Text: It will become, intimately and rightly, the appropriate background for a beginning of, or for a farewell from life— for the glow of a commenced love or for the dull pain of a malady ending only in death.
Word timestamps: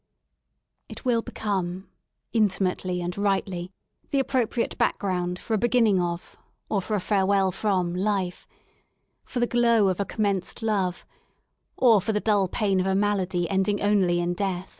It 0.89 1.05
will 1.05 1.21
become, 1.21 1.87
intimately 2.33 3.01
and 3.03 3.15
rightly, 3.15 3.71
the 4.09 4.17
appropriate 4.17 4.75
background 4.79 5.37
for 5.37 5.53
a 5.53 5.59
beginning 5.59 6.01
of, 6.01 6.35
or 6.69 6.81
for 6.81 6.95
a 6.95 6.99
farewell 6.99 7.51
from 7.51 7.93
life— 7.93 8.47
for 9.25 9.39
the 9.39 9.45
glow 9.45 9.89
of 9.89 9.99
a 9.99 10.05
commenced 10.05 10.63
love 10.63 11.05
or 11.77 12.01
for 12.01 12.13
the 12.13 12.19
dull 12.19 12.47
pain 12.47 12.79
of 12.79 12.87
a 12.87 12.95
malady 12.95 13.47
ending 13.47 13.79
only 13.79 14.19
in 14.19 14.33
death. 14.33 14.69